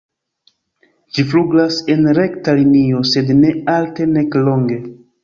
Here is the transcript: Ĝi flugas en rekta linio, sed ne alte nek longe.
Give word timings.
Ĝi 1.17 1.25
flugas 1.33 1.77
en 1.95 2.01
rekta 2.19 2.55
linio, 2.61 3.03
sed 3.11 3.29
ne 3.43 3.53
alte 3.75 4.09
nek 4.15 4.39
longe. 4.49 4.81